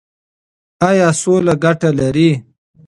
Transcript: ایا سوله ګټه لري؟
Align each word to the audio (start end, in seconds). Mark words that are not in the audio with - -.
ایا 0.89 1.09
سوله 1.21 1.53
ګټه 1.63 1.89
لري؟ 1.99 2.29